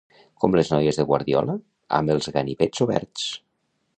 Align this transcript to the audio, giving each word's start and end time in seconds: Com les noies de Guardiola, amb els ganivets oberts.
Com 0.43 0.55
les 0.59 0.71
noies 0.73 0.97
de 1.01 1.05
Guardiola, 1.11 1.57
amb 1.99 2.15
els 2.15 2.31
ganivets 2.39 2.83
oberts. 2.87 3.29